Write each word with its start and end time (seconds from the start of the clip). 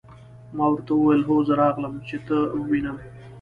ما 0.55 0.65
ورته 0.69 0.91
وویل: 0.95 1.21
هو 1.29 1.35
زه 1.47 1.53
راغلم، 1.61 1.93
چې 2.07 2.17
ته 2.27 2.35
ووینم. 2.59 2.97